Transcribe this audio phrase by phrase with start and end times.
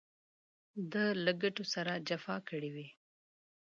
[0.91, 2.87] زه له ګټو سره جفا کړې وي.